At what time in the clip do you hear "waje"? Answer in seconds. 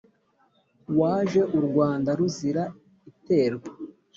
0.99-1.41